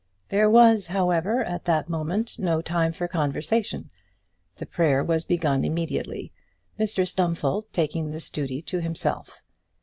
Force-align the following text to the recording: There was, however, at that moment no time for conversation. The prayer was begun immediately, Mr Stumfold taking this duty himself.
There 0.29 0.49
was, 0.49 0.87
however, 0.87 1.43
at 1.43 1.65
that 1.65 1.87
moment 1.87 2.39
no 2.39 2.59
time 2.59 2.91
for 2.91 3.07
conversation. 3.07 3.91
The 4.55 4.65
prayer 4.65 5.03
was 5.03 5.23
begun 5.23 5.63
immediately, 5.63 6.31
Mr 6.79 7.07
Stumfold 7.07 7.65
taking 7.71 8.09
this 8.09 8.31
duty 8.31 8.63
himself. 8.67 9.43